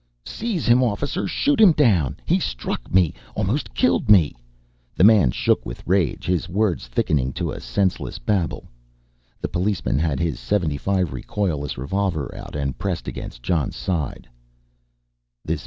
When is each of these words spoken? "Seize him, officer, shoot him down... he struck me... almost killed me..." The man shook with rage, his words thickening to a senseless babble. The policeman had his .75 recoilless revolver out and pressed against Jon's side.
"Seize 0.25 0.65
him, 0.65 0.81
officer, 0.83 1.27
shoot 1.27 1.61
him 1.61 1.73
down... 1.73 2.17
he 2.25 2.39
struck 2.39 2.91
me... 2.91 3.13
almost 3.35 3.75
killed 3.75 4.09
me..." 4.09 4.35
The 4.97 5.03
man 5.03 5.29
shook 5.29 5.63
with 5.63 5.83
rage, 5.85 6.25
his 6.25 6.49
words 6.49 6.87
thickening 6.87 7.33
to 7.33 7.51
a 7.51 7.59
senseless 7.59 8.17
babble. 8.17 8.67
The 9.41 9.47
policeman 9.47 9.99
had 9.99 10.19
his 10.19 10.37
.75 10.37 11.11
recoilless 11.11 11.77
revolver 11.77 12.33
out 12.35 12.55
and 12.55 12.79
pressed 12.79 13.07
against 13.07 13.43
Jon's 13.43 13.75
side. 13.75 14.27